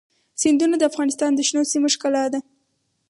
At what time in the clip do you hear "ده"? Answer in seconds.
2.33-2.39